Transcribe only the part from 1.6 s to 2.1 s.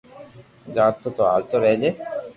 رڄئي